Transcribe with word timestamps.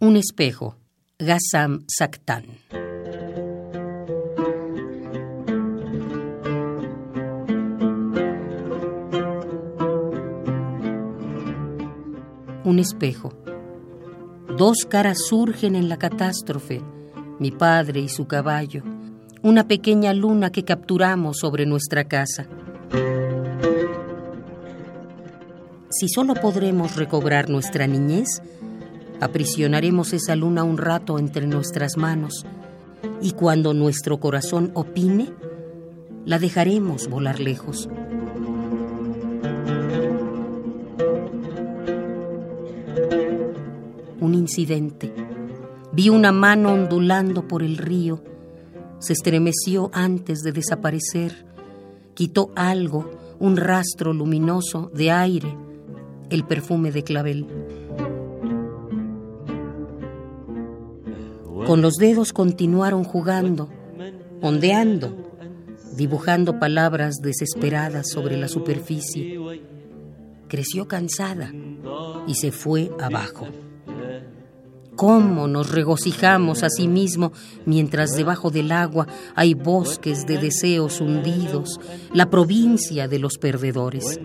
Un 0.00 0.16
espejo, 0.16 0.76
Gassam 1.18 1.84
Saktan. 1.86 2.44
Un 12.64 12.78
espejo. 12.78 13.32
Dos 14.56 14.86
caras 14.88 15.18
surgen 15.28 15.76
en 15.76 15.88
la 15.88 15.98
catástrofe, 15.98 16.80
mi 17.38 17.50
padre 17.50 18.00
y 18.00 18.08
su 18.08 18.26
caballo, 18.26 18.82
una 19.42 19.68
pequeña 19.68 20.12
luna 20.14 20.50
que 20.50 20.64
capturamos 20.64 21.38
sobre 21.38 21.66
nuestra 21.66 22.04
casa. 22.04 22.46
Si 25.90 26.08
solo 26.08 26.34
podremos 26.34 26.96
recobrar 26.96 27.48
nuestra 27.50 27.86
niñez, 27.86 28.42
aprisionaremos 29.22 30.12
esa 30.12 30.34
luna 30.34 30.64
un 30.64 30.78
rato 30.78 31.16
entre 31.16 31.46
nuestras 31.46 31.96
manos 31.96 32.44
y 33.20 33.30
cuando 33.32 33.72
nuestro 33.72 34.18
corazón 34.18 34.72
opine, 34.74 35.28
la 36.24 36.40
dejaremos 36.40 37.08
volar 37.08 37.38
lejos. 37.38 37.88
Un 44.20 44.34
incidente. 44.34 45.12
Vi 45.92 46.08
una 46.08 46.32
mano 46.32 46.72
ondulando 46.72 47.46
por 47.46 47.62
el 47.62 47.76
río. 47.76 48.24
Se 48.98 49.12
estremeció 49.12 49.90
antes 49.92 50.42
de 50.42 50.50
desaparecer. 50.50 51.46
Quitó 52.14 52.50
algo, 52.56 53.08
un 53.38 53.56
rastro 53.56 54.12
luminoso 54.12 54.90
de 54.92 55.12
aire, 55.12 55.56
el 56.28 56.44
perfume 56.44 56.90
de 56.90 57.04
clavel. 57.04 57.46
Con 61.72 61.80
los 61.80 61.94
dedos 61.94 62.34
continuaron 62.34 63.02
jugando, 63.02 63.70
ondeando, 64.42 65.16
dibujando 65.96 66.58
palabras 66.58 67.22
desesperadas 67.22 68.10
sobre 68.10 68.36
la 68.36 68.48
superficie. 68.48 69.40
Creció 70.48 70.86
cansada 70.86 71.50
y 72.26 72.34
se 72.34 72.52
fue 72.52 72.90
abajo. 73.00 73.46
¿Cómo 74.96 75.48
nos 75.48 75.70
regocijamos 75.70 76.62
a 76.62 76.68
sí 76.68 76.88
mismo 76.88 77.32
mientras 77.64 78.10
debajo 78.10 78.50
del 78.50 78.70
agua 78.70 79.06
hay 79.34 79.54
bosques 79.54 80.26
de 80.26 80.36
deseos 80.36 81.00
hundidos, 81.00 81.80
la 82.12 82.28
provincia 82.28 83.08
de 83.08 83.18
los 83.18 83.38
perdedores? 83.38 84.20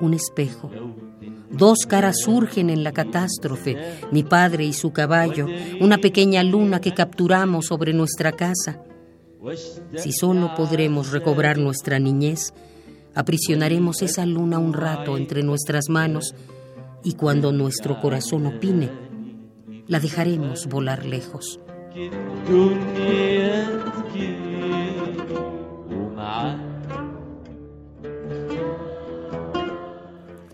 Un 0.00 0.14
espejo. 0.14 0.70
Dos 1.50 1.86
caras 1.86 2.20
surgen 2.20 2.70
en 2.70 2.84
la 2.84 2.92
catástrofe, 2.92 3.76
mi 4.10 4.22
padre 4.22 4.64
y 4.64 4.72
su 4.72 4.92
caballo, 4.92 5.46
una 5.80 5.98
pequeña 5.98 6.42
luna 6.42 6.80
que 6.80 6.92
capturamos 6.92 7.66
sobre 7.66 7.92
nuestra 7.92 8.32
casa. 8.32 8.82
Si 9.96 10.12
solo 10.12 10.54
podremos 10.56 11.12
recobrar 11.12 11.58
nuestra 11.58 11.98
niñez, 11.98 12.52
aprisionaremos 13.14 14.02
esa 14.02 14.26
luna 14.26 14.58
un 14.58 14.72
rato 14.72 15.16
entre 15.16 15.42
nuestras 15.42 15.88
manos 15.88 16.34
y 17.04 17.14
cuando 17.14 17.52
nuestro 17.52 18.00
corazón 18.00 18.46
opine, 18.46 18.90
la 19.86 20.00
dejaremos 20.00 20.66
volar 20.66 21.06
lejos. 21.06 21.60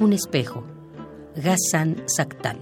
Un 0.02 0.12
espejo, 0.12 0.64
Ghassan 1.36 2.02
Saktan. 2.06 2.58